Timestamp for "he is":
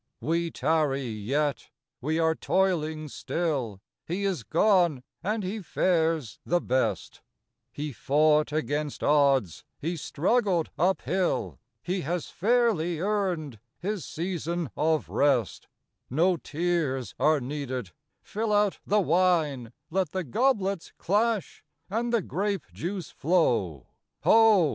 4.07-4.41